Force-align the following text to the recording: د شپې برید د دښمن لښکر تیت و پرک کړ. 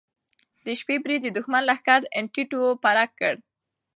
د 0.65 0.67
شپې 0.79 0.95
برید 1.03 1.21
د 1.23 1.27
دښمن 1.37 1.61
لښکر 1.69 2.01
تیت 2.33 2.51
و 2.57 2.61
پرک 2.83 3.09
کړ. 3.19 3.33